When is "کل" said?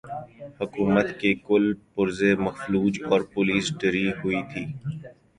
1.47-1.63